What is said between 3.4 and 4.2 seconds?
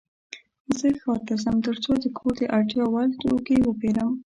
وپيرم.